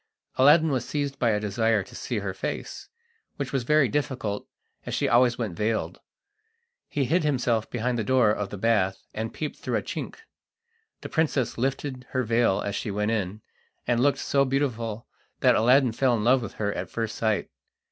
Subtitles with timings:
[0.37, 2.89] Aladdin was seized by a desire to see her face,
[3.35, 4.47] which was very difficult,
[4.83, 5.99] as she always went veiled.
[6.89, 10.15] He hid himself behind the door of the bath, and peeped through a chink.
[11.01, 13.41] The princess lifted her veil as she went in,
[13.85, 15.05] and looked so beautiful
[15.41, 17.51] that Aladdin fell in love with her at first sight.